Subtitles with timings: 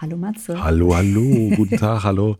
[0.00, 0.64] Hallo Matze.
[0.64, 2.38] Hallo, hallo, guten Tag, hallo.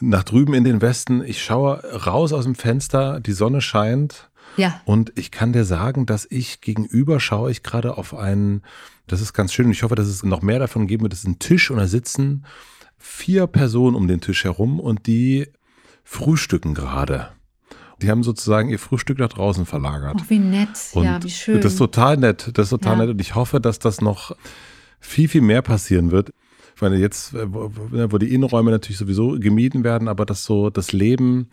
[0.00, 4.30] Nach drüben in den Westen, ich schaue raus aus dem Fenster, die Sonne scheint.
[4.56, 4.80] Ja.
[4.86, 8.62] Und ich kann dir sagen, dass ich gegenüber schaue ich gerade auf einen,
[9.06, 11.12] das ist ganz schön und ich hoffe, dass es noch mehr davon geben wird.
[11.12, 12.46] Das ist ein Tisch und da sitzen
[12.96, 15.48] vier Personen um den Tisch herum und die
[16.04, 17.28] frühstücken gerade.
[18.00, 20.16] Die haben sozusagen ihr Frühstück nach draußen verlagert.
[20.18, 21.60] Oh, wie nett, und ja, wie schön.
[21.60, 22.98] Das ist total nett, das ist total ja.
[23.00, 24.34] nett und ich hoffe, dass das noch
[24.98, 26.32] viel, viel mehr passieren wird
[26.82, 31.48] meine, jetzt, äh, wo die Innenräume natürlich sowieso gemieden werden, aber dass so das Leben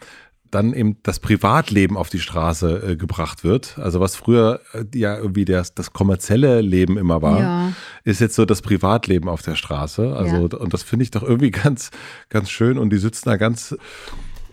[0.52, 3.78] dann eben das Privatleben auf die Straße äh, gebracht wird.
[3.78, 7.74] Also was früher äh, ja irgendwie das, das kommerzielle Leben immer war, ja.
[8.04, 10.16] ist jetzt so das Privatleben auf der Straße.
[10.16, 10.58] Also ja.
[10.58, 11.92] und das finde ich doch irgendwie ganz,
[12.30, 12.78] ganz schön.
[12.78, 13.76] Und die sitzen da ganz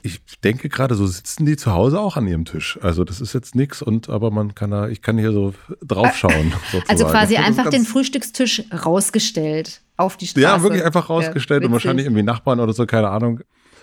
[0.06, 2.78] ich denke gerade, so sitzen die zu Hause auch an ihrem Tisch.
[2.82, 6.52] Also das ist jetzt nichts und aber man kann da, ich kann hier so draufschauen.
[6.72, 6.88] Sozusagen.
[6.88, 10.42] Also quasi einfach den Frühstückstisch rausgestellt auf die Straße.
[10.42, 13.40] Ja, wirklich einfach rausgestellt ja, und wahrscheinlich irgendwie Nachbarn oder so, keine Ahnung.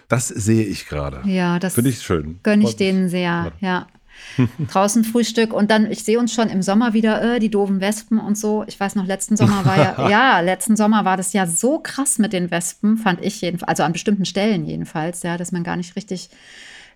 [0.08, 1.22] Das sehe ich gerade.
[1.26, 2.40] Ja, das finde ich schön.
[2.44, 3.88] Gönne ich denen sehr, ja.
[4.72, 8.20] Draußen Frühstück und dann, ich sehe uns schon im Sommer wieder, äh, die doofen Wespen
[8.20, 8.64] und so.
[8.68, 12.20] Ich weiß noch, letzten Sommer war ja, ja, letzten Sommer war das ja so krass
[12.20, 15.76] mit den Wespen, fand ich jedenfalls, also an bestimmten Stellen jedenfalls, ja, dass man gar
[15.76, 16.30] nicht richtig,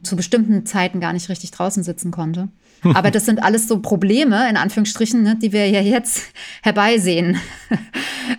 [0.04, 2.50] zu bestimmten Zeiten gar nicht richtig draußen sitzen konnte.
[2.84, 6.22] Aber das sind alles so Probleme, in Anführungsstrichen, ne, die wir ja jetzt
[6.62, 7.40] herbeisehen.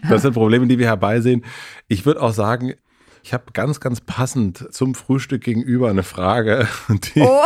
[0.09, 1.45] Das sind Probleme, die wir herbeisehen.
[1.89, 2.75] Ich würde auch sagen,
[3.23, 7.43] ich habe ganz, ganz passend zum Frühstück gegenüber eine Frage, die, oh.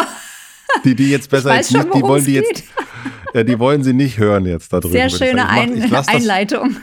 [0.85, 2.65] Die, die jetzt besser jetzt nicht, die wollen die jetzt,
[3.35, 4.93] ja, die wollen sie nicht hören jetzt da drüben.
[4.93, 6.77] Sehr schöne ich das, Einleitung.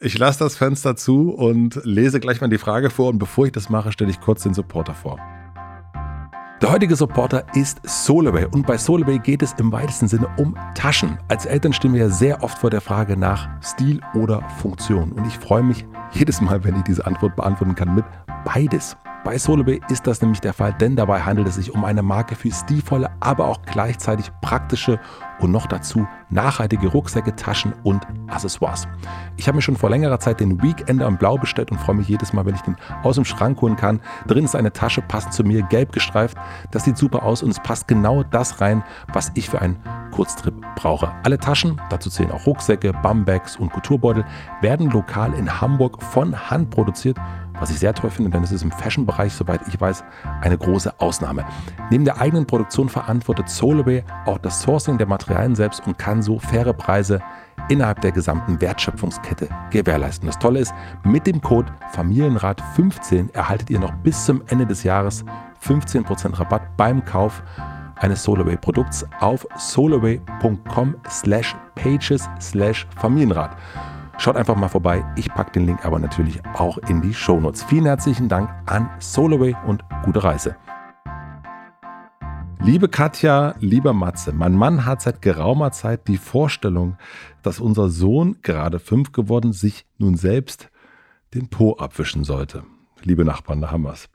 [0.00, 3.52] Ich lasse das Fenster zu und lese gleich mal die Frage vor und bevor ich
[3.52, 5.18] das mache, stelle ich kurz den Supporter vor.
[6.60, 11.16] Der heutige Supporter ist Solaway und bei Solaway geht es im weitesten Sinne um Taschen.
[11.28, 15.24] Als Eltern stehen wir ja sehr oft vor der Frage nach Stil oder Funktion und
[15.26, 18.04] ich freue mich jedes Mal, wenn ich diese Antwort beantworten kann mit
[18.44, 18.96] beides.
[19.24, 22.34] Bei Solobay ist das nämlich der Fall, denn dabei handelt es sich um eine Marke
[22.34, 25.00] für stilvolle, aber auch gleichzeitig praktische
[25.40, 28.86] und noch dazu nachhaltige Rucksäcke, Taschen und Accessoires.
[29.36, 32.08] Ich habe mir schon vor längerer Zeit den Weekender in Blau bestellt und freue mich
[32.08, 34.00] jedes Mal, wenn ich den aus dem Schrank holen kann.
[34.26, 36.36] Drin ist eine Tasche, passend zu mir, gelb gestreift.
[36.70, 38.82] Das sieht super aus und es passt genau das rein,
[39.12, 39.76] was ich für einen
[40.10, 41.12] Kurztrip brauche.
[41.22, 44.24] Alle Taschen, dazu zählen auch Rucksäcke, Bumbags und Kulturbeutel,
[44.60, 47.18] werden lokal in Hamburg von Hand produziert
[47.60, 50.04] was ich sehr toll finde, denn es ist im Fashion-Bereich, soweit ich weiß,
[50.40, 51.44] eine große Ausnahme.
[51.90, 56.38] Neben der eigenen Produktion verantwortet Soloway auch das Sourcing der Materialien selbst und kann so
[56.38, 57.20] faire Preise
[57.68, 60.26] innerhalb der gesamten Wertschöpfungskette gewährleisten.
[60.26, 60.72] Das Tolle ist,
[61.04, 65.24] mit dem Code Familienrat15 erhaltet ihr noch bis zum Ende des Jahres
[65.64, 67.42] 15% Rabatt beim Kauf
[67.96, 73.56] eines Soloway-Produkts auf soloway.com slash pages slash Familienrat.
[74.18, 75.04] Schaut einfach mal vorbei.
[75.16, 77.62] Ich packe den Link aber natürlich auch in die Shownotes.
[77.64, 80.56] Vielen herzlichen Dank an Soloway und gute Reise.
[82.60, 86.98] Liebe Katja, lieber Matze, mein Mann hat seit geraumer Zeit die Vorstellung,
[87.42, 90.68] dass unser Sohn, gerade fünf geworden, sich nun selbst
[91.34, 92.64] den Po abwischen sollte.
[93.02, 94.08] Liebe Nachbarn, da haben wir es.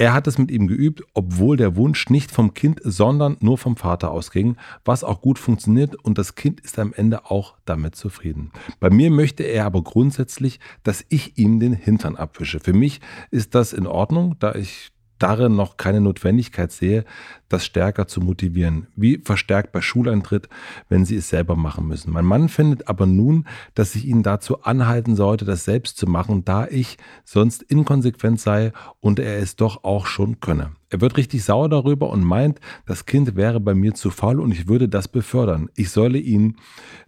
[0.00, 3.76] Er hat es mit ihm geübt, obwohl der Wunsch nicht vom Kind, sondern nur vom
[3.76, 8.50] Vater ausging, was auch gut funktioniert und das Kind ist am Ende auch damit zufrieden.
[8.80, 12.60] Bei mir möchte er aber grundsätzlich, dass ich ihm den Hintern abwische.
[12.60, 13.00] Für mich
[13.30, 17.04] ist das in Ordnung, da ich darin noch keine Notwendigkeit sehe,
[17.50, 20.48] das stärker zu motivieren, wie verstärkt bei Schuleintritt,
[20.88, 22.12] wenn sie es selber machen müssen.
[22.12, 26.44] Mein Mann findet aber nun, dass ich ihn dazu anhalten sollte, das selbst zu machen,
[26.44, 30.70] da ich sonst inkonsequent sei und er es doch auch schon könne.
[30.92, 34.50] Er wird richtig sauer darüber und meint, das Kind wäre bei mir zu faul und
[34.50, 35.70] ich würde das befördern.
[35.76, 36.56] Ich solle ihn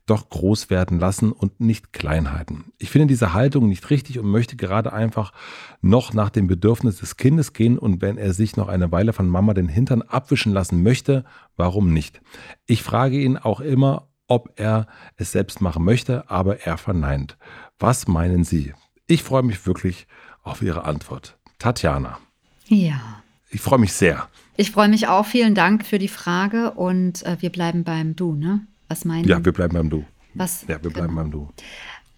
[0.07, 2.67] doch groß werden lassen und nicht klein halten.
[2.79, 5.33] Ich finde diese Haltung nicht richtig und möchte gerade einfach
[5.81, 9.29] noch nach dem Bedürfnis des Kindes gehen und wenn er sich noch eine Weile von
[9.29, 10.03] Mama den Hintern
[10.33, 11.25] abwischen lassen möchte,
[11.57, 12.23] warum nicht?
[12.65, 14.87] Ich frage ihn auch immer, ob er
[15.17, 17.37] es selbst machen möchte, aber er verneint.
[17.79, 18.73] Was meinen Sie?
[19.07, 20.07] Ich freue mich wirklich
[20.43, 21.37] auf Ihre Antwort.
[21.59, 22.19] Tatjana.
[22.67, 23.23] Ja.
[23.51, 24.27] Ich freue mich sehr.
[24.57, 25.27] Ich freue mich auch.
[25.27, 28.67] Vielen Dank für die Frage und äh, wir bleiben beim Du, ne?
[28.89, 30.07] Was meinen Ja, wir bleiben beim Du.
[30.33, 30.63] Was?
[30.63, 31.23] Ja, wir bleiben genau.
[31.23, 31.49] beim Du.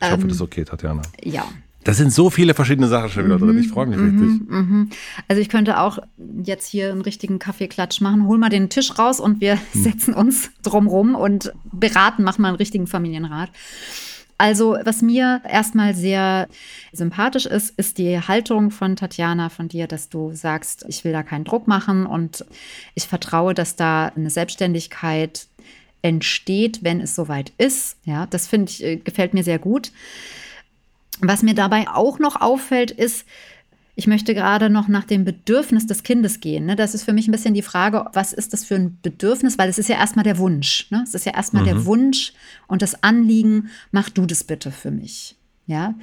[0.00, 1.02] Ich ähm, hoffe, das ist okay, Tatjana.
[1.20, 1.44] Ja.
[1.84, 3.58] Da sind so viele verschiedene Sachen schon wieder mhm, drin.
[3.58, 4.50] Ich freue mich mhm, richtig.
[4.50, 4.90] Mhm.
[5.28, 5.98] Also ich könnte auch
[6.42, 8.26] jetzt hier einen richtigen Kaffeeklatsch machen.
[8.26, 9.82] Hol mal den Tisch raus und wir hm.
[9.82, 13.50] setzen uns drumrum und beraten, machen mal einen richtigen Familienrat.
[14.36, 16.48] Also, was mir erstmal sehr
[16.92, 21.22] sympathisch ist, ist die Haltung von Tatjana, von dir, dass du sagst, ich will da
[21.22, 22.44] keinen Druck machen und
[22.94, 25.46] ich vertraue, dass da eine Selbstständigkeit
[26.02, 27.96] entsteht, wenn es soweit ist.
[28.04, 29.92] Ja, das finde ich, äh, gefällt mir sehr gut.
[31.20, 33.24] Was mir dabei auch noch auffällt, ist,
[33.96, 36.66] ich möchte gerade noch nach dem Bedürfnis des Kindes gehen.
[36.66, 36.74] Ne?
[36.74, 39.56] Das ist für mich ein bisschen die Frage, was ist das für ein Bedürfnis?
[39.56, 40.90] Weil es ist ja erstmal der Wunsch.
[40.90, 41.02] Ne?
[41.06, 41.66] Es ist ja erstmal mhm.
[41.66, 42.32] der Wunsch
[42.66, 45.36] und das Anliegen, mach du das bitte für mich.
[45.66, 45.94] Ja.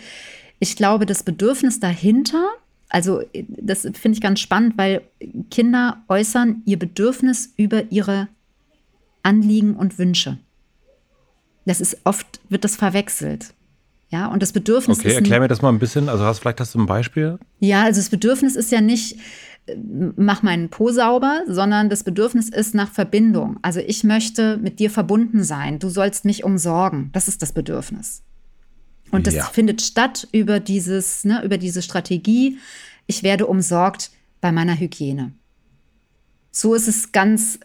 [0.59, 2.43] Ich glaube, das Bedürfnis dahinter,
[2.87, 5.01] also das finde ich ganz spannend, weil
[5.49, 8.29] Kinder äußern ihr Bedürfnis über ihre
[9.23, 10.37] Anliegen und Wünsche.
[11.65, 13.53] Das ist oft, wird das verwechselt.
[14.11, 15.13] Ja, und das Bedürfnis okay, ist.
[15.13, 16.09] Okay, erklär mir das mal ein bisschen.
[16.09, 17.39] Also hast, vielleicht hast du ein Beispiel?
[17.59, 19.17] Ja, also das Bedürfnis ist ja nicht,
[19.67, 19.75] äh,
[20.17, 23.57] mach meinen Po sauber, sondern das Bedürfnis ist nach Verbindung.
[23.61, 25.79] Also ich möchte mit dir verbunden sein.
[25.79, 27.09] Du sollst mich umsorgen.
[27.13, 28.23] Das ist das Bedürfnis.
[29.11, 29.45] Und das ja.
[29.45, 32.57] findet statt über dieses, ne, über diese Strategie.
[33.07, 34.11] Ich werde umsorgt
[34.41, 35.31] bei meiner Hygiene.
[36.51, 37.59] So ist es ganz,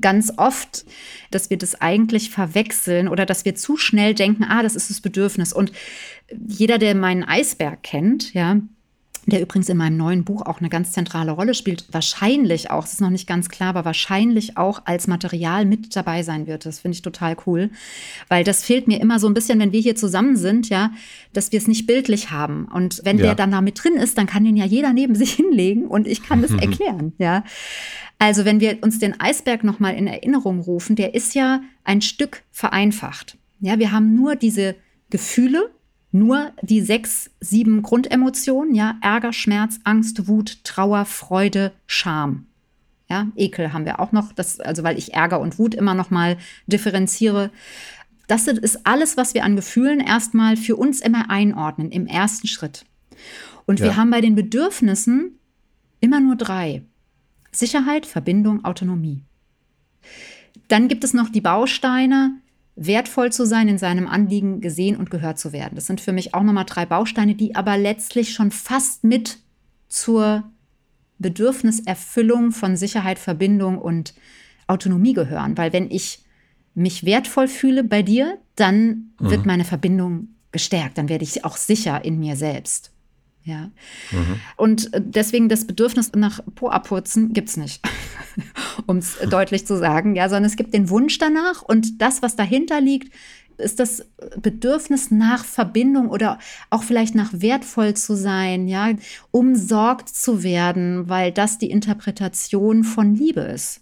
[0.00, 0.84] ganz oft,
[1.32, 5.00] dass wir das eigentlich verwechseln oder dass wir zu schnell denken, ah, das ist das
[5.00, 5.52] Bedürfnis.
[5.52, 5.72] Und
[6.46, 8.60] jeder, der meinen Eisberg kennt, ja,
[9.26, 12.94] der übrigens in meinem neuen Buch auch eine ganz zentrale Rolle spielt, wahrscheinlich auch, es
[12.94, 16.66] ist noch nicht ganz klar, aber wahrscheinlich auch als Material mit dabei sein wird.
[16.66, 17.70] Das finde ich total cool,
[18.28, 20.90] weil das fehlt mir immer so ein bisschen, wenn wir hier zusammen sind, ja,
[21.32, 22.66] dass wir es nicht bildlich haben.
[22.66, 23.26] Und wenn ja.
[23.26, 26.08] der dann da mit drin ist, dann kann den ja jeder neben sich hinlegen und
[26.08, 27.44] ich kann das erklären, ja.
[28.18, 32.42] Also wenn wir uns den Eisberg nochmal in Erinnerung rufen, der ist ja ein Stück
[32.52, 33.36] vereinfacht.
[33.58, 34.76] Ja, wir haben nur diese
[35.10, 35.70] Gefühle,
[36.12, 42.46] nur die sechs, sieben Grundemotionen, ja, Ärger, Schmerz, Angst, Wut, Trauer, Freude, Scham.
[43.08, 46.10] Ja, Ekel haben wir auch noch, das, also weil ich Ärger und Wut immer noch
[46.10, 46.36] mal
[46.66, 47.50] differenziere.
[48.26, 52.84] Das ist alles, was wir an Gefühlen erstmal für uns immer einordnen im ersten Schritt.
[53.66, 53.86] Und ja.
[53.86, 55.38] wir haben bei den Bedürfnissen
[56.00, 56.82] immer nur drei.
[57.52, 59.22] Sicherheit, Verbindung, Autonomie.
[60.68, 62.40] Dann gibt es noch die Bausteine,
[62.74, 65.74] wertvoll zu sein, in seinem Anliegen gesehen und gehört zu werden.
[65.74, 69.38] Das sind für mich auch nochmal drei Bausteine, die aber letztlich schon fast mit
[69.88, 70.44] zur
[71.18, 74.14] Bedürfniserfüllung von Sicherheit, Verbindung und
[74.66, 75.56] Autonomie gehören.
[75.58, 76.24] Weil wenn ich
[76.74, 79.30] mich wertvoll fühle bei dir, dann mhm.
[79.30, 82.92] wird meine Verbindung gestärkt, dann werde ich auch sicher in mir selbst.
[83.44, 83.70] Ja.
[84.12, 84.40] Mhm.
[84.56, 87.84] Und deswegen das Bedürfnis nach Po abputzen gibt es nicht,
[88.86, 92.36] um es deutlich zu sagen, ja, sondern es gibt den Wunsch danach und das, was
[92.36, 93.12] dahinter liegt,
[93.58, 94.06] ist das
[94.40, 96.38] Bedürfnis nach Verbindung oder
[96.70, 98.90] auch vielleicht nach wertvoll zu sein, ja,
[99.30, 103.80] umsorgt zu werden, weil das die Interpretation von Liebe ist.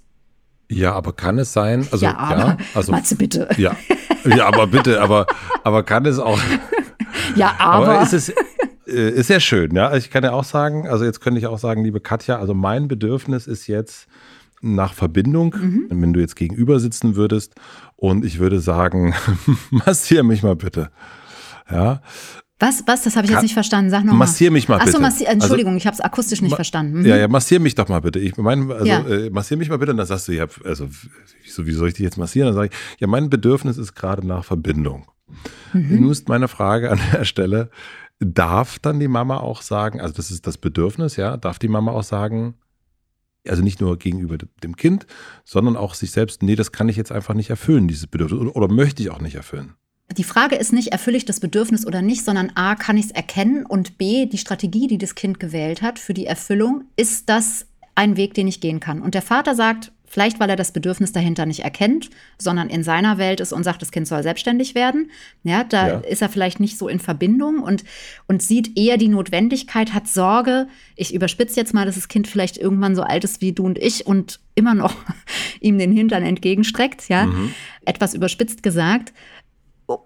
[0.70, 1.86] Ja, aber kann es sein?
[1.90, 3.48] Also, ja, aber, ja, also, Matze, bitte.
[3.56, 3.76] Ja,
[4.24, 5.26] ja, aber bitte, aber,
[5.64, 6.38] aber kann es auch.
[7.34, 7.88] Ja, aber.
[7.88, 8.32] aber ist es,
[8.90, 9.94] äh, ist sehr schön, ja.
[9.96, 12.88] Ich kann ja auch sagen, also jetzt könnte ich auch sagen, liebe Katja, also mein
[12.88, 14.06] Bedürfnis ist jetzt
[14.62, 15.86] nach Verbindung, mhm.
[15.90, 17.54] wenn du jetzt gegenüber sitzen würdest
[17.96, 19.14] und ich würde sagen,
[19.70, 20.90] massier mich mal bitte.
[21.70, 22.02] Ja.
[22.58, 23.90] Was, was, das habe ich jetzt nicht verstanden.
[23.90, 24.26] Sag nochmal.
[24.26, 24.90] Massier mich mal bitte.
[24.90, 27.00] Achso, massi Entschuldigung, also, ich habe es akustisch nicht verstanden.
[27.00, 27.06] Mhm.
[27.06, 28.18] Ja, ja, massier mich doch mal bitte.
[28.18, 29.00] Ich meine, also, ja.
[29.08, 30.86] äh, massier mich mal bitte und dann sagst du, ja, also,
[31.42, 32.48] wieso, wie soll ich dich jetzt massieren?
[32.48, 35.06] Dann sage ich, ja, mein Bedürfnis ist gerade nach Verbindung.
[35.72, 36.02] Mhm.
[36.02, 37.70] Nun ist meine Frage an der Stelle,
[38.20, 41.92] darf dann die Mama auch sagen, also das ist das Bedürfnis, ja, darf die Mama
[41.92, 42.54] auch sagen,
[43.48, 45.06] also nicht nur gegenüber dem Kind,
[45.44, 48.56] sondern auch sich selbst, nee, das kann ich jetzt einfach nicht erfüllen, dieses Bedürfnis, oder,
[48.56, 49.74] oder möchte ich auch nicht erfüllen.
[50.16, 53.10] Die Frage ist nicht, erfülle ich das Bedürfnis oder nicht, sondern A, kann ich es
[53.12, 57.66] erkennen und B, die Strategie, die das Kind gewählt hat für die Erfüllung, ist das
[57.94, 59.02] ein Weg, den ich gehen kann.
[59.02, 63.16] Und der Vater sagt, Vielleicht, weil er das Bedürfnis dahinter nicht erkennt, sondern in seiner
[63.16, 65.12] Welt ist und sagt, das Kind soll selbstständig werden.
[65.44, 65.98] Ja, da ja.
[66.00, 67.84] ist er vielleicht nicht so in Verbindung und,
[68.26, 70.66] und sieht eher die Notwendigkeit, hat Sorge.
[70.96, 73.78] Ich überspitze jetzt mal, dass das Kind vielleicht irgendwann so alt ist wie du und
[73.78, 74.96] ich und immer noch
[75.60, 77.08] ihm den Hintern entgegenstreckt.
[77.08, 77.54] Ja, mhm.
[77.84, 79.12] etwas überspitzt gesagt.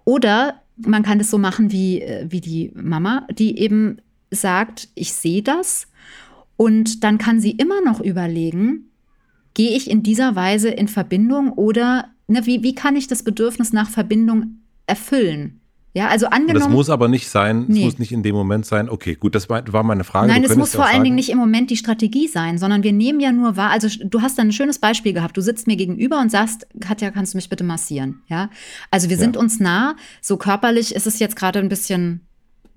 [0.04, 5.14] Oder man kann es so machen wie, äh, wie die Mama, die eben sagt, ich
[5.14, 5.86] sehe das.
[6.58, 8.90] Und dann kann sie immer noch überlegen,
[9.54, 13.72] gehe ich in dieser Weise in Verbindung oder ne, wie, wie kann ich das Bedürfnis
[13.72, 15.60] nach Verbindung erfüllen?
[15.96, 16.58] Ja, also angenommen.
[16.58, 18.88] Das muss aber nicht sein, es muss nicht in dem Moment sein.
[18.90, 20.26] Okay, gut, das war meine Frage.
[20.26, 23.20] Nein, es muss vor allen Dingen nicht im Moment die Strategie sein, sondern wir nehmen
[23.20, 23.70] ja nur wahr.
[23.70, 25.36] Also du hast da ein schönes Beispiel gehabt.
[25.36, 28.22] Du sitzt mir gegenüber und sagst, Katja, kannst du mich bitte massieren?
[28.26, 28.50] Ja,
[28.90, 29.40] also wir sind ja.
[29.40, 29.94] uns nah.
[30.20, 32.22] So körperlich ist es jetzt gerade ein bisschen,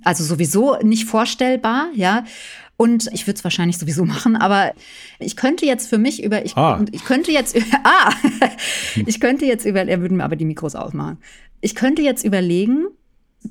[0.03, 1.88] also sowieso nicht vorstellbar.
[1.96, 2.24] Ja,
[2.77, 4.74] und ich würde es wahrscheinlich sowieso machen, aber
[5.19, 6.84] ich könnte jetzt für mich über, ich, ah.
[6.91, 8.12] ich könnte jetzt, ah,
[9.05, 11.17] ich könnte jetzt über, er würde mir aber die Mikros ausmachen.
[11.60, 12.86] Ich könnte jetzt überlegen,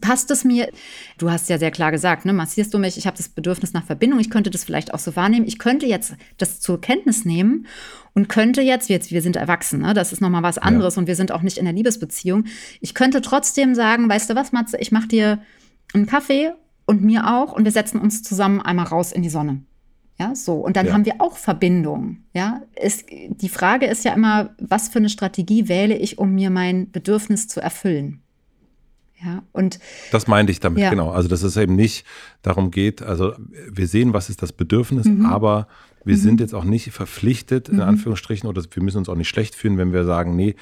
[0.01, 0.71] passt es mir?
[1.19, 2.99] Du hast ja sehr klar gesagt, ne, massierst du mich?
[2.99, 4.21] Ich habe das Bedürfnis nach Verbindung.
[4.21, 5.47] Ich könnte das vielleicht auch so wahrnehmen.
[5.47, 7.67] Ich könnte jetzt das zur Kenntnis nehmen
[8.15, 11.01] und könnte jetzt, wir, jetzt, wir sind erwachsen, ne, das ist nochmal was anderes ja.
[11.01, 12.45] und wir sind auch nicht in der Liebesbeziehung.
[12.81, 15.43] Ich könnte trotzdem sagen, weißt du was, Matze, ich mache dir
[15.95, 16.53] einen Kaffee
[16.87, 19.63] und mir auch und wir setzen uns zusammen einmal raus in die Sonne.
[20.19, 20.55] Ja, so.
[20.55, 20.93] Und dann ja.
[20.95, 22.19] haben wir auch Verbindung.
[22.33, 26.49] Ja, es, die Frage ist ja immer, was für eine Strategie wähle ich, um mir
[26.49, 28.23] mein Bedürfnis zu erfüllen?
[29.23, 29.79] Ja, und.
[30.13, 30.91] Das meinte ich damit, ja.
[30.91, 31.11] genau.
[31.11, 32.07] Also, dass es eben nicht
[32.43, 33.35] darum geht, also,
[33.71, 35.27] wir sehen, was ist das Bedürfnis, mhm.
[35.27, 35.69] aber
[36.05, 36.21] wir mhm.
[36.21, 37.83] sind jetzt auch nicht verpflichtet, in mhm.
[37.83, 40.55] Anführungsstrichen, oder wir müssen uns auch nicht schlecht fühlen, wenn wir sagen, nee,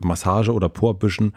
[0.00, 1.32] Massage oder Porbüschen,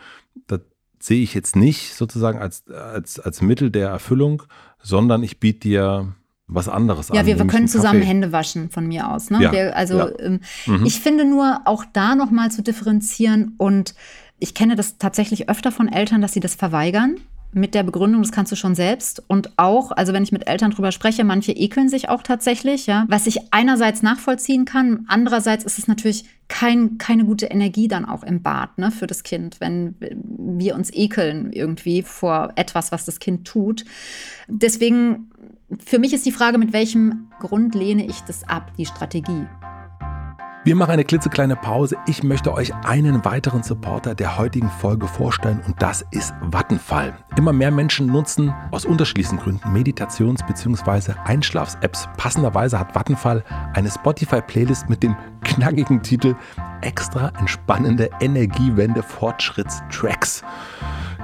[0.47, 0.61] das
[1.01, 4.43] sehe ich jetzt nicht sozusagen als, als, als Mittel der Erfüllung,
[4.81, 6.15] sondern ich biete dir
[6.47, 7.19] was anderes ja, an.
[7.19, 9.29] Ja, wir, wir können zusammen Hände waschen von mir aus.
[9.29, 9.41] Ne?
[9.41, 10.19] Ja, wir, also ja.
[10.19, 10.85] ähm, mhm.
[10.85, 13.95] ich finde nur auch da nochmal zu differenzieren und
[14.37, 17.17] ich kenne das tatsächlich öfter von Eltern, dass sie das verweigern
[17.53, 19.23] mit der Begründung, das kannst du schon selbst.
[19.27, 23.05] Und auch, also wenn ich mit Eltern drüber spreche, manche ekeln sich auch tatsächlich, ja.
[23.09, 28.23] Was ich einerseits nachvollziehen kann, andererseits ist es natürlich kein, keine gute Energie dann auch
[28.23, 33.19] im Bad, ne, für das Kind, wenn wir uns ekeln irgendwie vor etwas, was das
[33.19, 33.85] Kind tut.
[34.47, 35.31] Deswegen,
[35.79, 39.47] für mich ist die Frage, mit welchem Grund lehne ich das ab, die Strategie.
[40.63, 41.97] Wir machen eine klitzekleine Pause.
[42.05, 47.17] Ich möchte euch einen weiteren Supporter der heutigen Folge vorstellen und das ist Vattenfall.
[47.35, 51.13] Immer mehr Menschen nutzen aus unterschiedlichen Gründen Meditations- bzw.
[51.25, 52.07] Einschlafs-Apps.
[52.15, 56.35] Passenderweise hat Vattenfall eine Spotify-Playlist mit dem knackigen Titel
[56.81, 60.43] Extra entspannende Energiewende Fortschrittstracks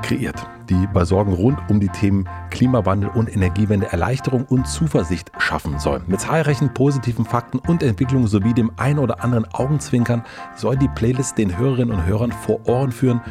[0.01, 5.79] kreiert die bei Sorgen rund um die Themen Klimawandel und Energiewende Erleichterung und Zuversicht schaffen
[5.79, 6.01] soll.
[6.07, 10.23] Mit zahlreichen positiven Fakten und Entwicklungen sowie dem ein oder anderen Augenzwinkern
[10.55, 13.21] soll die Playlist den Hörerinnen und Hörern vor Ohren führen,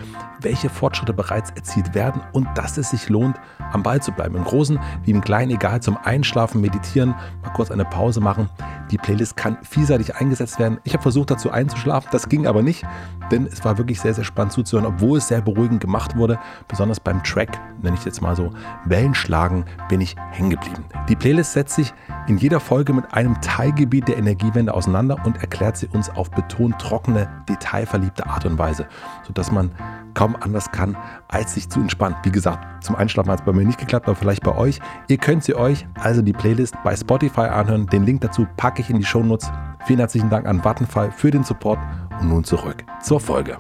[0.40, 3.37] welche Fortschritte bereits erzielt werden und dass es sich lohnt,
[3.73, 4.37] am Ball zu bleiben.
[4.37, 8.49] Im Großen wie im Kleinen, egal zum Einschlafen, Meditieren, mal kurz eine Pause machen.
[8.90, 10.78] Die Playlist kann vielseitig eingesetzt werden.
[10.85, 12.85] Ich habe versucht dazu einzuschlafen, das ging aber nicht,
[13.31, 16.38] denn es war wirklich sehr, sehr spannend zuzuhören, obwohl es sehr beruhigend gemacht wurde,
[16.69, 18.50] besonders beim Track, nenne ich jetzt mal so,
[18.85, 20.85] Wellenschlagen, bin ich hängen geblieben.
[21.09, 21.92] Die Playlist setzt sich
[22.26, 26.78] in jeder Folge mit einem Teilgebiet der Energiewende auseinander und erklärt sie uns auf betont
[26.78, 28.87] trockene, detailverliebte Art und Weise,
[29.26, 29.71] sodass man
[30.14, 30.97] kaum anders kann,
[31.28, 32.16] als sich zu entspannen.
[32.23, 34.80] Wie gesagt, zum Einschlafen hat es bei mir nicht geklappt, aber vielleicht bei euch.
[35.09, 37.87] Ihr könnt sie euch, also die Playlist, bei Spotify anhören.
[37.87, 39.50] Den Link dazu packe ich in die Shownotes.
[39.87, 41.78] Vielen herzlichen Dank an Vattenfall für den Support
[42.21, 43.59] und nun zurück zur Folge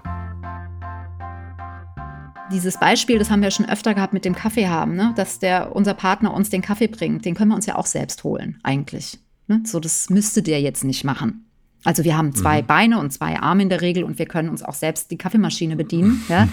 [2.52, 5.12] dieses Beispiel, das haben wir schon öfter gehabt mit dem Kaffee haben, ne?
[5.16, 7.24] dass der, unser Partner uns den Kaffee bringt.
[7.24, 9.18] Den können wir uns ja auch selbst holen, eigentlich.
[9.48, 9.62] Ne?
[9.64, 11.42] So, das müsste der jetzt nicht machen.
[11.84, 12.66] Also wir haben zwei mhm.
[12.66, 15.76] Beine und zwei Arme in der Regel und wir können uns auch selbst die Kaffeemaschine
[15.76, 16.22] bedienen.
[16.28, 16.48] Ja?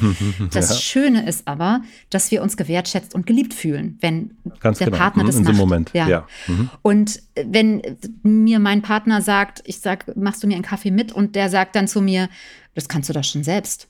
[0.52, 0.76] Das ja.
[0.76, 1.82] Schöne ist aber,
[2.12, 4.98] dass wir uns gewertschätzt und geliebt fühlen, wenn Ganz der genau.
[4.98, 5.56] Partner mhm, das in macht.
[5.56, 5.92] Moment.
[5.94, 6.08] Ja.
[6.08, 6.28] ja.
[6.48, 6.70] Mhm.
[6.84, 7.82] Und wenn
[8.22, 11.76] mir mein Partner sagt, ich sag, machst du mir einen Kaffee mit und der sagt
[11.76, 12.30] dann zu mir,
[12.76, 13.88] das kannst du doch schon selbst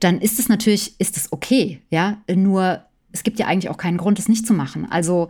[0.00, 2.18] dann ist es natürlich, ist es okay, ja.
[2.32, 4.86] Nur es gibt ja eigentlich auch keinen Grund, es nicht zu machen.
[4.90, 5.28] Also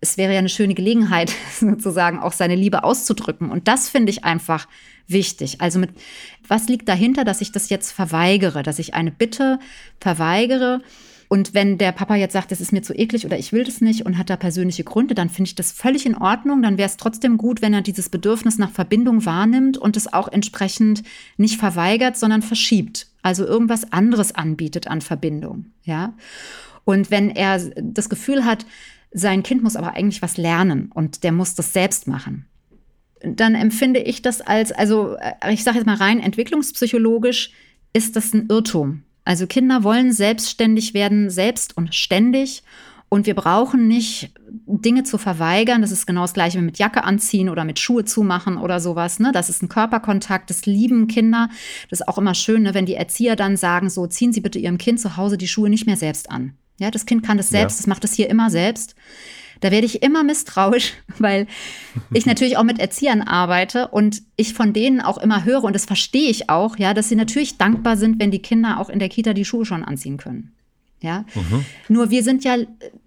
[0.00, 3.50] es wäre ja eine schöne Gelegenheit, sozusagen auch seine Liebe auszudrücken.
[3.50, 4.66] Und das finde ich einfach
[5.06, 5.60] wichtig.
[5.60, 5.90] Also mit
[6.46, 9.58] was liegt dahinter, dass ich das jetzt verweigere, dass ich eine Bitte
[10.00, 10.82] verweigere?
[11.28, 13.82] Und wenn der Papa jetzt sagt, das ist mir zu eklig oder ich will das
[13.82, 16.62] nicht und hat da persönliche Gründe, dann finde ich das völlig in Ordnung.
[16.62, 20.28] Dann wäre es trotzdem gut, wenn er dieses Bedürfnis nach Verbindung wahrnimmt und es auch
[20.28, 21.02] entsprechend
[21.36, 23.08] nicht verweigert, sondern verschiebt.
[23.28, 25.66] Also irgendwas anderes anbietet an Verbindung.
[25.84, 26.14] Ja.
[26.84, 28.64] Und wenn er das Gefühl hat,
[29.12, 32.46] sein Kind muss aber eigentlich was lernen und der muss das selbst machen,
[33.20, 37.50] dann empfinde ich das als, also äh, ich sage jetzt mal rein entwicklungspsychologisch,
[37.92, 39.02] ist das ein Irrtum.
[39.26, 42.62] Also Kinder wollen selbstständig werden, selbst und ständig.
[43.08, 44.32] Und wir brauchen nicht
[44.66, 45.80] Dinge zu verweigern.
[45.80, 49.18] Das ist genau das gleiche wie mit Jacke anziehen oder mit Schuhe zumachen oder sowas.
[49.18, 49.32] Ne?
[49.32, 51.48] Das ist ein Körperkontakt, das lieben Kinder.
[51.88, 52.74] Das ist auch immer schön, ne?
[52.74, 55.70] wenn die Erzieher dann sagen, so ziehen Sie bitte Ihrem Kind zu Hause die Schuhe
[55.70, 56.54] nicht mehr selbst an.
[56.78, 57.80] Ja, das Kind kann das selbst, ja.
[57.80, 58.94] das macht das hier immer selbst.
[59.60, 61.46] Da werde ich immer misstrauisch, weil
[62.12, 65.86] ich natürlich auch mit Erziehern arbeite und ich von denen auch immer höre und das
[65.86, 69.08] verstehe ich auch, ja, dass sie natürlich dankbar sind, wenn die Kinder auch in der
[69.08, 70.52] Kita die Schuhe schon anziehen können.
[71.00, 71.24] Ja?
[71.34, 71.64] Mhm.
[71.88, 72.56] Nur wir sind ja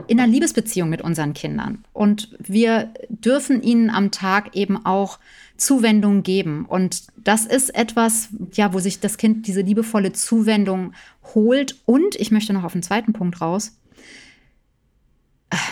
[0.08, 5.20] in einer Liebesbeziehung mit unseren Kindern und wir dürfen ihnen am Tag eben auch
[5.62, 6.66] Zuwendung geben.
[6.66, 10.94] Und das ist etwas, ja, wo sich das Kind diese liebevolle Zuwendung
[11.36, 11.80] holt.
[11.86, 13.78] Und ich möchte noch auf den zweiten Punkt raus.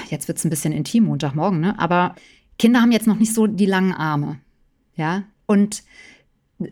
[0.10, 1.78] Jetzt wird es ein bisschen intim, Montagmorgen, ne?
[1.80, 2.16] Aber
[2.60, 4.40] Kinder haben jetzt noch nicht so die langen Arme.
[4.96, 5.24] Ja.
[5.46, 5.84] Und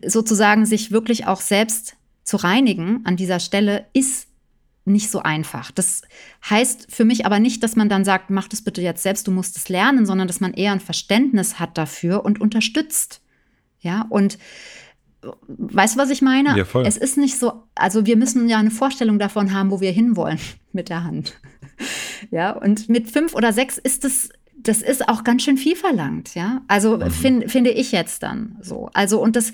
[0.06, 4.27] sozusagen sich wirklich auch selbst zu reinigen an dieser Stelle ist
[4.88, 5.70] nicht so einfach.
[5.70, 6.02] Das
[6.48, 9.30] heißt für mich aber nicht, dass man dann sagt, mach das bitte jetzt selbst, du
[9.30, 13.22] musst es lernen, sondern dass man eher ein Verständnis hat dafür und unterstützt.
[13.80, 14.38] Ja, und
[15.48, 16.56] weißt du, was ich meine?
[16.56, 16.86] Ja, voll.
[16.86, 20.38] Es ist nicht so, also wir müssen ja eine Vorstellung davon haben, wo wir hinwollen
[20.72, 21.40] mit der Hand.
[22.30, 24.30] ja, und mit fünf oder sechs ist es
[24.60, 26.62] das ist auch ganz schön viel verlangt, ja.
[26.66, 28.90] Also find, finde ich jetzt dann so.
[28.92, 29.52] Also und das,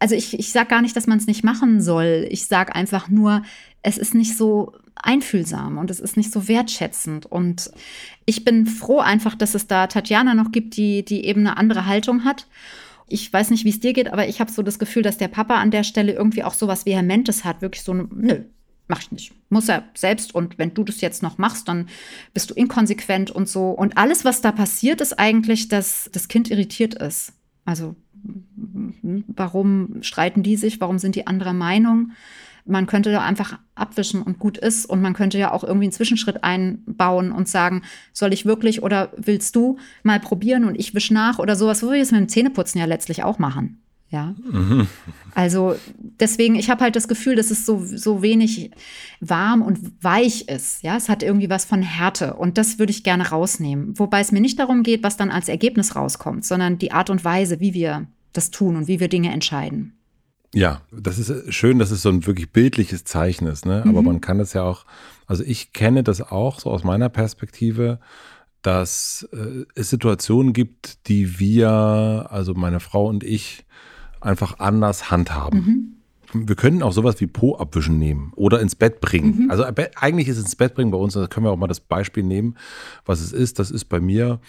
[0.00, 2.26] also ich, ich sage gar nicht, dass man es nicht machen soll.
[2.28, 3.42] Ich sage einfach nur,
[3.82, 7.26] es ist nicht so einfühlsam und es ist nicht so wertschätzend.
[7.26, 7.70] Und
[8.24, 11.86] ich bin froh einfach, dass es da Tatjana noch gibt, die, die eben eine andere
[11.86, 12.46] Haltung hat.
[13.08, 15.28] Ich weiß nicht, wie es dir geht, aber ich habe so das Gefühl, dass der
[15.28, 17.60] Papa an der Stelle irgendwie auch so was Vehementes hat.
[17.60, 18.44] Wirklich so, nö,
[18.88, 19.32] mach ich nicht.
[19.50, 20.34] Muss er selbst.
[20.34, 21.88] Und wenn du das jetzt noch machst, dann
[22.32, 23.70] bist du inkonsequent und so.
[23.70, 27.32] Und alles, was da passiert, ist eigentlich, dass das Kind irritiert ist.
[27.64, 27.96] Also,
[29.02, 30.80] warum streiten die sich?
[30.80, 32.12] Warum sind die anderer Meinung?
[32.64, 34.86] Man könnte da einfach abwischen und gut ist.
[34.86, 39.10] Und man könnte ja auch irgendwie einen Zwischenschritt einbauen und sagen, soll ich wirklich oder
[39.16, 42.28] willst du mal probieren und ich wisch nach oder sowas, wo wir es mit dem
[42.28, 43.82] Zähneputzen ja letztlich auch machen.
[44.12, 44.34] Ja.
[44.50, 44.88] Mhm.
[45.34, 45.74] Also
[46.20, 48.70] deswegen, ich habe halt das Gefühl, dass es so, so wenig
[49.20, 50.82] warm und weich ist.
[50.82, 53.98] Ja, es hat irgendwie was von Härte und das würde ich gerne rausnehmen.
[53.98, 57.24] Wobei es mir nicht darum geht, was dann als Ergebnis rauskommt, sondern die Art und
[57.24, 59.94] Weise, wie wir das tun und wie wir Dinge entscheiden.
[60.54, 63.82] Ja, das ist schön, dass es so ein wirklich bildliches Zeichen ist, ne?
[63.86, 64.06] Aber mhm.
[64.06, 64.84] man kann es ja auch,
[65.26, 68.00] also ich kenne das auch so aus meiner Perspektive,
[68.60, 73.64] dass äh, es Situationen gibt, die wir, also meine Frau und ich,
[74.20, 75.96] einfach anders handhaben.
[76.32, 76.46] Mhm.
[76.46, 79.44] Wir können auch sowas wie Po abwischen nehmen oder ins Bett bringen.
[79.44, 79.50] Mhm.
[79.50, 81.80] Also eigentlich ist es ins Bett bringen bei uns, da können wir auch mal das
[81.80, 82.56] Beispiel nehmen,
[83.04, 83.58] was es ist.
[83.58, 84.40] Das ist bei mir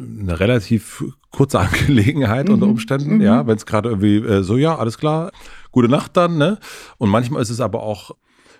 [0.00, 2.54] eine relativ kurze Angelegenheit mhm.
[2.54, 3.20] unter Umständen, mhm.
[3.20, 5.30] ja, wenn es gerade irgendwie äh, so, ja, alles klar,
[5.70, 6.58] gute Nacht dann, ne?
[6.98, 8.12] Und manchmal ist es aber auch,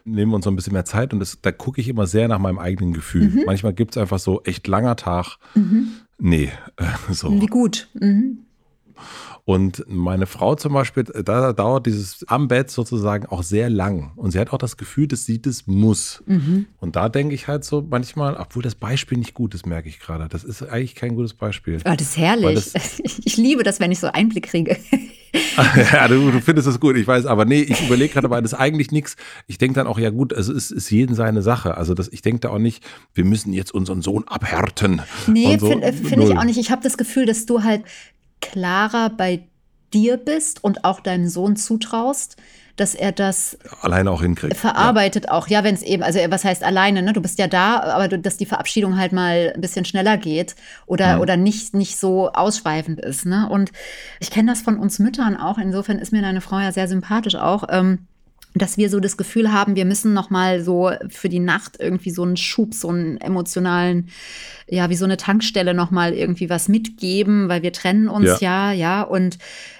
[0.04, 2.28] nehmen wir uns so ein bisschen mehr Zeit und das, da gucke ich immer sehr
[2.28, 3.28] nach meinem eigenen Gefühl.
[3.28, 3.42] Mhm.
[3.46, 5.36] Manchmal gibt es einfach so echt langer Tag.
[5.54, 5.88] Mhm.
[6.18, 7.40] Nee, äh, so.
[7.40, 7.88] Wie gut.
[7.94, 8.44] Mhm.
[9.44, 14.12] Und meine Frau zum Beispiel, da dauert dieses am Bett sozusagen auch sehr lang.
[14.16, 16.22] Und sie hat auch das Gefühl, dass sie das muss.
[16.26, 16.66] Mhm.
[16.78, 19.98] Und da denke ich halt so manchmal, obwohl das Beispiel nicht gut ist, merke ich
[19.98, 20.28] gerade.
[20.28, 21.78] Das ist eigentlich kein gutes Beispiel.
[21.84, 22.72] Oh, das ist herrlich.
[22.72, 24.76] Das, ich liebe das, wenn ich so Einblick kriege.
[25.92, 28.52] ja, du, du, findest das gut, ich weiß, aber nee, ich überlege gerade, aber das
[28.52, 29.16] ist eigentlich nichts.
[29.46, 31.76] Ich denke dann auch, ja gut, also es ist jeden seine Sache.
[31.76, 32.84] Also das, ich denke da auch nicht,
[33.14, 35.02] wir müssen jetzt unseren Sohn abhärten.
[35.26, 35.68] Nee, so.
[35.68, 36.58] finde find ich auch nicht.
[36.58, 37.82] Ich habe das Gefühl, dass du halt
[38.40, 39.44] klarer bei
[39.92, 42.36] dir bist und auch deinem Sohn zutraust,
[42.76, 44.56] dass er das alleine auch hinkriegt.
[44.56, 45.32] Verarbeitet ja.
[45.32, 47.12] auch, ja, wenn es eben, also was heißt alleine, ne?
[47.12, 50.56] Du bist ja da, aber du, dass die Verabschiedung halt mal ein bisschen schneller geht
[50.86, 51.20] oder, mhm.
[51.20, 53.26] oder nicht, nicht so ausschweifend ist.
[53.26, 53.48] Ne?
[53.50, 53.70] Und
[54.18, 55.58] ich kenne das von uns Müttern auch.
[55.58, 57.64] Insofern ist mir deine Frau ja sehr sympathisch auch.
[57.68, 58.06] Ähm,
[58.54, 62.10] dass wir so das Gefühl haben, wir müssen noch mal so für die Nacht irgendwie
[62.10, 64.08] so einen Schub, so einen emotionalen,
[64.68, 68.72] ja, wie so eine Tankstelle noch mal irgendwie was mitgeben, weil wir trennen uns ja,
[68.72, 69.02] ja, ja.
[69.02, 69.38] Und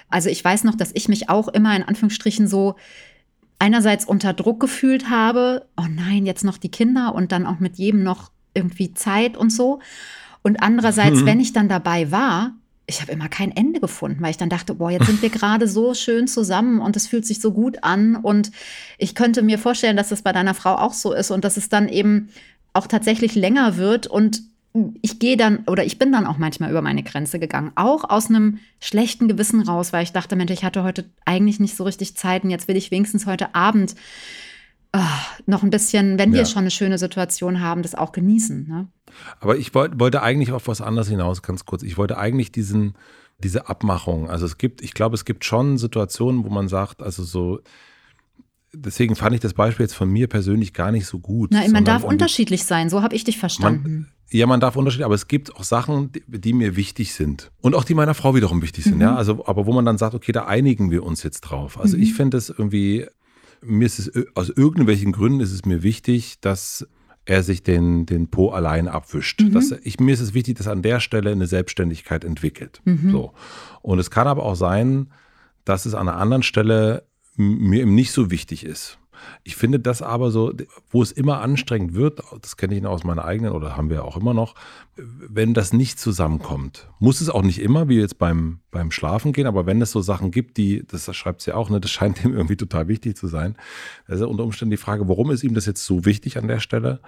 [0.09, 2.75] also ich weiß noch, dass ich mich auch immer in Anführungsstrichen so
[3.59, 7.77] einerseits unter Druck gefühlt habe, oh nein, jetzt noch die Kinder und dann auch mit
[7.77, 9.79] jedem noch irgendwie Zeit und so.
[10.43, 11.25] Und andererseits, mhm.
[11.25, 12.53] wenn ich dann dabei war,
[12.87, 15.67] ich habe immer kein Ende gefunden, weil ich dann dachte, boah, jetzt sind wir gerade
[15.67, 18.15] so schön zusammen und es fühlt sich so gut an.
[18.15, 18.51] Und
[18.97, 21.69] ich könnte mir vorstellen, dass das bei deiner Frau auch so ist und dass es
[21.69, 22.29] dann eben
[22.73, 24.07] auch tatsächlich länger wird.
[24.07, 24.43] Und
[25.01, 28.29] ich gehe dann oder ich bin dann auch manchmal über meine Grenze gegangen, auch aus
[28.29, 32.15] einem schlechten Gewissen raus, weil ich dachte, Mensch, ich hatte heute eigentlich nicht so richtig
[32.15, 33.95] Zeit und jetzt will ich wenigstens heute Abend
[34.95, 34.99] oh,
[35.45, 38.67] noch ein bisschen, wenn wir schon eine schöne Situation haben, das auch genießen.
[38.67, 38.87] Ne?
[39.39, 41.83] Aber ich wollt, wollte eigentlich auf was anderes hinaus, ganz kurz.
[41.83, 42.95] Ich wollte eigentlich diesen,
[43.39, 44.29] diese Abmachung.
[44.29, 47.59] Also es gibt, ich glaube, es gibt schon Situationen, wo man sagt, also so,
[48.73, 51.51] deswegen fand ich das Beispiel jetzt von mir persönlich gar nicht so gut.
[51.51, 53.91] Nein, man darf unterschiedlich sein, so habe ich dich verstanden.
[53.91, 57.51] Man, ja, man darf unterschiedlich, aber es gibt auch Sachen, die, die, mir wichtig sind.
[57.61, 59.01] Und auch die meiner Frau wiederum wichtig sind, mhm.
[59.01, 59.15] ja.
[59.15, 61.79] Also, aber wo man dann sagt, okay, da einigen wir uns jetzt drauf.
[61.79, 62.03] Also mhm.
[62.03, 63.07] ich finde es irgendwie,
[63.61, 66.87] mir ist es, aus irgendwelchen Gründen ist es mir wichtig, dass
[67.25, 69.41] er sich den, den Po allein abwischt.
[69.41, 69.53] Mhm.
[69.53, 72.81] Das, ich, mir ist es wichtig, dass er an der Stelle eine Selbstständigkeit entwickelt.
[72.85, 73.11] Mhm.
[73.11, 73.33] So.
[73.81, 75.11] Und es kann aber auch sein,
[75.63, 77.03] dass es an einer anderen Stelle
[77.37, 78.97] mir eben nicht so wichtig ist.
[79.43, 80.53] Ich finde das aber so,
[80.89, 84.05] wo es immer anstrengend wird, das kenne ich noch aus meiner eigenen oder haben wir
[84.05, 84.55] auch immer noch,
[84.95, 86.89] wenn das nicht zusammenkommt.
[86.99, 90.01] Muss es auch nicht immer, wie jetzt beim, beim Schlafen gehen, aber wenn es so
[90.01, 93.27] Sachen gibt, die, das schreibt sie auch, ne, das scheint ihm irgendwie total wichtig zu
[93.27, 93.55] sein.
[94.07, 96.99] Also unter Umständen die Frage, warum ist ihm das jetzt so wichtig an der Stelle?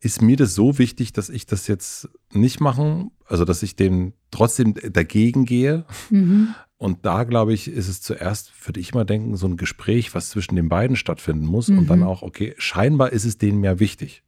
[0.00, 4.14] Ist mir das so wichtig, dass ich das jetzt nicht machen, also dass ich dem
[4.30, 5.84] trotzdem dagegen gehe?
[6.08, 6.54] Mhm.
[6.78, 10.30] Und da, glaube ich, ist es zuerst, würde ich mal denken, so ein Gespräch, was
[10.30, 11.68] zwischen den beiden stattfinden muss.
[11.68, 11.80] Mhm.
[11.80, 14.22] Und dann auch, okay, scheinbar ist es denen ja wichtig.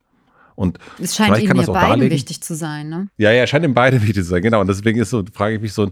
[0.54, 2.10] Und es scheint ihnen ja beiden darlegen.
[2.10, 3.08] wichtig zu sein, ne?
[3.16, 4.60] Ja, ja, scheint ihnen beide wichtig zu sein, genau.
[4.60, 5.90] Und deswegen ist so, frage ich mich so,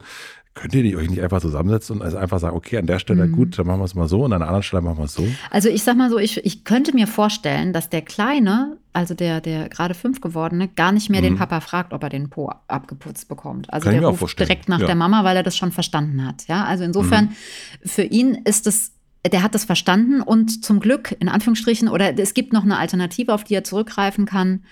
[0.54, 3.32] Könnt ihr euch nicht einfach zusammensetzen und also einfach sagen, okay, an der Stelle mhm.
[3.32, 5.14] gut, dann machen wir es mal so und an der anderen Stelle machen wir es
[5.14, 5.26] so?
[5.48, 9.40] Also ich sag mal so, ich, ich könnte mir vorstellen, dass der Kleine, also der,
[9.40, 11.26] der gerade fünf gewordene, gar nicht mehr mhm.
[11.26, 13.72] den Papa fragt, ob er den Po abgeputzt bekommt.
[13.72, 14.86] Also Kann der ruft direkt nach ja.
[14.86, 16.48] der Mama, weil er das schon verstanden hat.
[16.48, 17.88] Ja, also insofern, mhm.
[17.88, 18.92] für ihn ist es
[19.30, 23.34] der hat das verstanden und zum Glück, in Anführungsstrichen, oder es gibt noch eine Alternative,
[23.34, 24.64] auf die er zurückgreifen kann.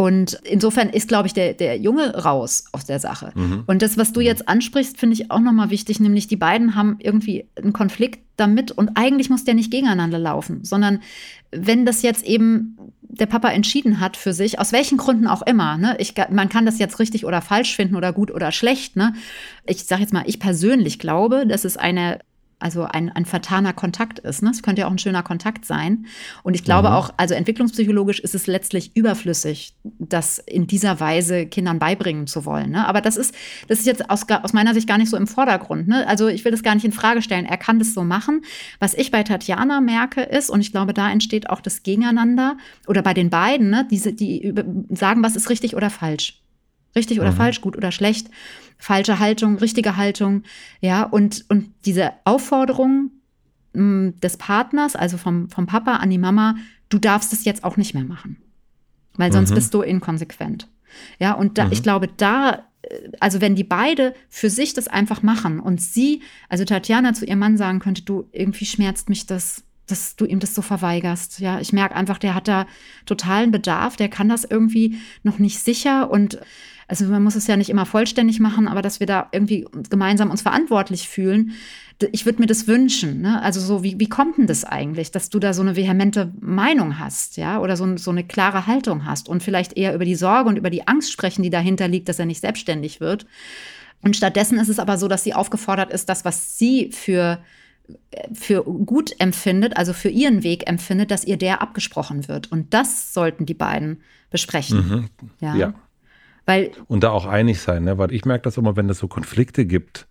[0.00, 3.32] Und insofern ist, glaube ich, der, der Junge raus aus der Sache.
[3.34, 3.64] Mhm.
[3.66, 6.96] Und das, was du jetzt ansprichst, finde ich auch nochmal wichtig, nämlich die beiden haben
[7.00, 11.02] irgendwie einen Konflikt damit und eigentlich muss der nicht gegeneinander laufen, sondern
[11.50, 15.76] wenn das jetzt eben der Papa entschieden hat für sich, aus welchen Gründen auch immer,
[15.76, 15.96] ne?
[15.98, 18.96] ich, man kann das jetzt richtig oder falsch finden oder gut oder schlecht.
[18.96, 19.12] Ne?
[19.66, 22.20] Ich sage jetzt mal, ich persönlich glaube, dass es eine
[22.60, 24.42] also ein, ein vertaner Kontakt ist.
[24.42, 24.50] Ne?
[24.50, 26.06] Es könnte ja auch ein schöner Kontakt sein.
[26.42, 26.94] Und ich glaube mhm.
[26.94, 32.70] auch, also entwicklungspsychologisch ist es letztlich überflüssig, das in dieser Weise Kindern beibringen zu wollen.
[32.70, 32.86] Ne?
[32.86, 33.34] Aber das ist,
[33.68, 35.88] das ist jetzt aus, aus meiner Sicht gar nicht so im Vordergrund.
[35.88, 36.06] Ne?
[36.06, 37.46] Also ich will das gar nicht in Frage stellen.
[37.46, 38.42] Er kann das so machen.
[38.78, 43.02] Was ich bei Tatjana merke ist, und ich glaube, da entsteht auch das Gegeneinander oder
[43.02, 43.86] bei den beiden, ne?
[43.90, 44.54] Diese, die
[44.90, 46.40] sagen, was ist richtig oder falsch.
[46.94, 47.36] Richtig oder mhm.
[47.36, 48.28] falsch, gut oder schlecht
[48.80, 50.42] falsche Haltung, richtige Haltung,
[50.80, 53.10] ja, und, und diese Aufforderung
[53.74, 56.56] mh, mm, des Partners, also vom, vom Papa an die Mama,
[56.88, 58.38] du darfst es jetzt auch nicht mehr machen,
[59.14, 59.54] weil sonst mhm.
[59.54, 60.68] bist du inkonsequent.
[61.20, 61.72] Ja, und da, mhm.
[61.72, 66.22] ich glaube, da, äh, also wenn die beide für sich das einfach machen und sie,
[66.48, 70.38] also Tatjana zu ihrem Mann sagen könnte, du, irgendwie schmerzt mich das, dass du ihm
[70.38, 71.40] das so verweigerst.
[71.40, 72.66] Ja, ich merke einfach, der hat da
[73.06, 76.40] totalen Bedarf, der kann das irgendwie noch nicht sicher und
[76.90, 80.30] also man muss es ja nicht immer vollständig machen, aber dass wir da irgendwie gemeinsam
[80.30, 81.52] uns verantwortlich fühlen.
[82.10, 83.20] Ich würde mir das wünschen.
[83.20, 83.40] Ne?
[83.42, 86.98] Also so, wie, wie kommt denn das eigentlich, dass du da so eine vehemente Meinung
[86.98, 90.48] hast, ja, oder so, so eine klare Haltung hast und vielleicht eher über die Sorge
[90.48, 93.24] und über die Angst sprechen, die dahinter liegt, dass er nicht selbstständig wird.
[94.02, 97.38] Und stattdessen ist es aber so, dass sie aufgefordert ist, das, was sie für
[98.32, 102.50] für gut empfindet, also für ihren Weg empfindet, dass ihr der abgesprochen wird.
[102.52, 104.00] Und das sollten die beiden
[104.30, 104.88] besprechen.
[104.88, 105.08] Mhm.
[105.40, 105.56] Ja.
[105.56, 105.74] ja.
[106.50, 107.96] Weil und da auch einig sein, ne?
[107.96, 110.08] weil ich merke das immer, wenn es so Konflikte gibt,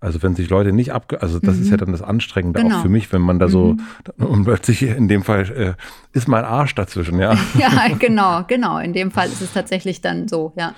[0.00, 1.22] also wenn sich Leute nicht abge...
[1.22, 1.62] Also das mhm.
[1.62, 1.80] ist ja mhm.
[1.80, 2.78] dann das Anstrengende genau.
[2.78, 3.74] auch für mich, wenn man da so...
[3.74, 3.80] Mhm.
[4.26, 5.74] Und plötzlich in dem Fall äh,
[6.16, 7.36] ist mein Arsch dazwischen, ja.
[7.58, 8.78] Ja, genau, genau.
[8.78, 10.74] In dem Fall ist es tatsächlich dann so, ja.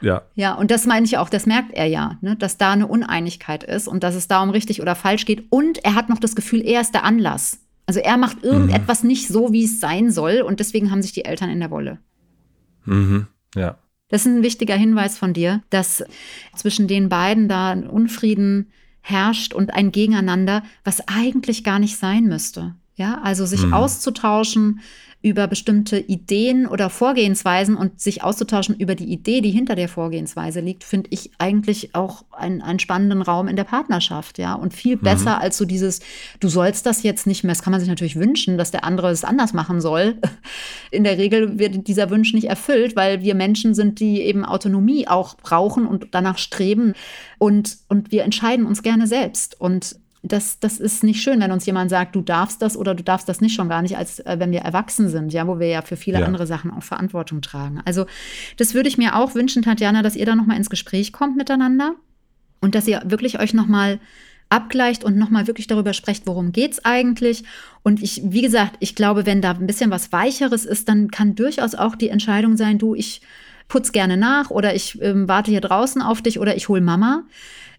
[0.00, 0.22] Ja.
[0.34, 3.64] Ja, und das meine ich auch, das merkt er ja, ne, dass da eine Uneinigkeit
[3.64, 5.46] ist und dass es da um richtig oder falsch geht.
[5.50, 7.60] Und er hat noch das Gefühl, er ist der Anlass.
[7.86, 9.08] Also er macht irgendetwas mhm.
[9.08, 11.98] nicht so, wie es sein soll und deswegen haben sich die Eltern in der Wolle.
[12.84, 13.26] Mhm.
[13.54, 13.78] Ja.
[14.08, 16.04] Das ist ein wichtiger Hinweis von dir, dass
[16.54, 22.24] zwischen den beiden da ein Unfrieden herrscht und ein Gegeneinander, was eigentlich gar nicht sein
[22.24, 22.74] müsste.
[22.96, 23.74] Ja, also sich mhm.
[23.74, 24.80] auszutauschen,
[25.22, 30.60] über bestimmte Ideen oder Vorgehensweisen und sich auszutauschen über die Idee, die hinter der Vorgehensweise
[30.60, 34.54] liegt, finde ich eigentlich auch einen, einen spannenden Raum in der Partnerschaft, ja.
[34.54, 35.42] Und viel besser mhm.
[35.42, 36.00] als so dieses,
[36.38, 37.54] du sollst das jetzt nicht mehr.
[37.54, 40.16] Das kann man sich natürlich wünschen, dass der andere es anders machen soll.
[40.90, 45.08] In der Regel wird dieser Wunsch nicht erfüllt, weil wir Menschen sind, die eben Autonomie
[45.08, 46.92] auch brauchen und danach streben.
[47.38, 49.60] Und, und wir entscheiden uns gerne selbst.
[49.60, 49.96] Und
[50.28, 53.28] das, das ist nicht schön, wenn uns jemand sagt, du darfst das oder du darfst
[53.28, 55.82] das nicht schon gar nicht, als äh, wenn wir erwachsen sind, ja, wo wir ja
[55.82, 56.26] für viele ja.
[56.26, 57.80] andere Sachen auch Verantwortung tragen.
[57.84, 58.06] Also
[58.56, 61.94] das würde ich mir auch wünschen, Tatjana, dass ihr da nochmal ins Gespräch kommt miteinander
[62.60, 64.00] und dass ihr wirklich euch nochmal
[64.48, 67.42] abgleicht und nochmal wirklich darüber sprecht, worum geht es eigentlich.
[67.82, 71.34] Und ich, wie gesagt, ich glaube, wenn da ein bisschen was Weicheres ist, dann kann
[71.34, 73.22] durchaus auch die Entscheidung sein, du, ich
[73.68, 77.24] putz gerne nach oder ich ähm, warte hier draußen auf dich oder ich hole Mama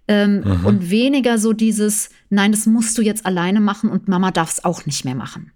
[0.08, 0.66] Ähm, mhm.
[0.66, 4.64] Und weniger so dieses, nein, das musst du jetzt alleine machen und Mama darf es
[4.64, 5.52] auch nicht mehr machen.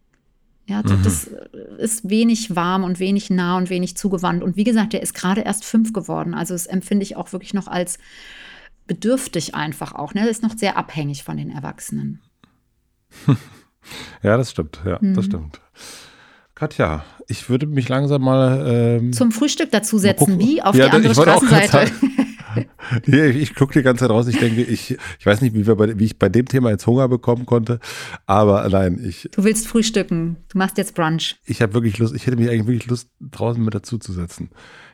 [0.67, 1.03] Ja, mhm.
[1.03, 1.29] das
[1.77, 4.43] ist wenig warm und wenig nah und wenig zugewandt.
[4.43, 6.33] Und wie gesagt, der ist gerade erst fünf geworden.
[6.33, 7.97] Also das empfinde ich auch wirklich noch als
[8.87, 10.13] bedürftig einfach auch.
[10.13, 10.21] Ne?
[10.21, 12.21] Er ist noch sehr abhängig von den Erwachsenen.
[14.21, 14.79] Ja, das stimmt.
[14.85, 15.15] Ja, mhm.
[15.15, 15.59] das stimmt.
[16.53, 21.15] Katja, ich würde mich langsam mal ähm, zum Frühstück dazusetzen, wie auf ja, die andere
[21.15, 21.91] Straßenseite.
[23.05, 24.27] ja, ich, ich gucke die ganze Zeit raus.
[24.27, 27.07] Ich denke, ich, ich weiß nicht, wie, bei, wie ich bei dem Thema jetzt Hunger
[27.07, 27.79] bekommen konnte,
[28.25, 29.29] aber nein, ich.
[29.31, 30.37] Du willst frühstücken.
[30.49, 31.37] Du machst jetzt Brunch.
[31.45, 32.15] Ich habe wirklich Lust.
[32.15, 34.49] Ich hätte mich eigentlich wirklich Lust, draußen mit dazu zu setzen.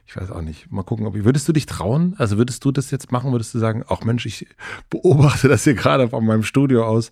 [0.06, 0.72] Ich weiß auch nicht.
[0.72, 1.26] Mal gucken, ob ich.
[1.26, 2.16] Würdest du dich trauen?
[2.18, 3.32] Also würdest du das jetzt machen?
[3.34, 4.48] Würdest du sagen, ach Mensch, ich
[4.90, 7.12] beobachte das hier gerade von meinem Studio aus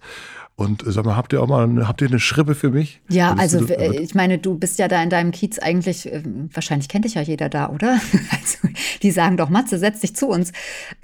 [0.57, 3.01] und äh, sag mal, habt ihr auch mal habt ihr eine Schrippe für mich?
[3.09, 6.23] Ja, also du, äh, ich meine, du bist ja da in deinem Kiez eigentlich, äh,
[6.53, 7.99] wahrscheinlich kennt dich ja jeder da, oder?
[8.31, 8.57] Also,
[9.01, 10.51] die sagen doch, Matze, setz dich zu uns.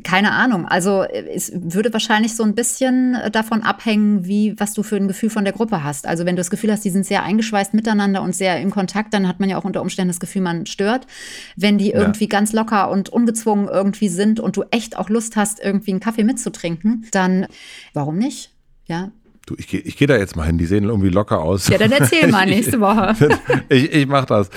[0.04, 0.66] Keine Ahnung.
[0.66, 5.30] Also es würde wahrscheinlich so ein bisschen davon abhängen, wie, was du für ein Gefühl
[5.30, 6.08] von der Gruppe hast.
[6.08, 9.14] Also wenn du das Gefühl hast, die sind sehr eingeschweißt miteinander und sehr im Kontakt,
[9.14, 11.08] dann hat man ja auch unter Umständen das Gefühl, man stört.
[11.56, 12.30] Wenn die irgendwie ja.
[12.30, 16.24] ganz locker und ungezwungen irgendwie sind und du echt auch Lust hast, irgendwie einen Kaffee
[16.24, 17.48] mitzutrinken, dann
[17.94, 18.52] warum nicht?
[18.86, 19.12] Ja,
[19.46, 21.68] Du, ich gehe ich geh da jetzt mal hin, die sehen irgendwie locker aus.
[21.68, 23.16] Ja, dann erzähl mal nächste Woche.
[23.70, 24.50] ich ich mache das.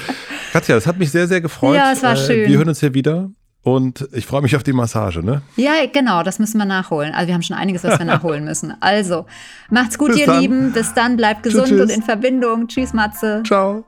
[0.53, 1.77] Katja, es hat mich sehr, sehr gefreut.
[1.77, 2.49] Ja, es war äh, schön.
[2.49, 3.31] Wir hören uns hier wieder.
[3.63, 5.41] Und ich freue mich auf die Massage, ne?
[5.57, 7.15] Ja, genau, das müssen wir nachholen.
[7.15, 8.75] Also wir haben schon einiges, was wir nachholen müssen.
[8.81, 9.25] Also,
[9.71, 10.41] macht's gut, Bis ihr dann.
[10.43, 10.73] Lieben.
[10.73, 11.91] Bis dann, bleibt gesund tschüss, tschüss.
[11.91, 12.69] und in Verbindung.
[12.69, 13.43] Tschüss, Matze.
[13.47, 13.85] Ciao.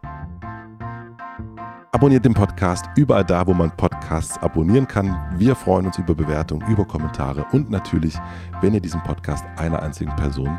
[1.93, 5.15] Abonniert den Podcast überall da, wo man Podcasts abonnieren kann.
[5.37, 8.15] Wir freuen uns über Bewertungen, über Kommentare und natürlich,
[8.63, 10.59] wenn ihr diesen Podcast einer einzigen Person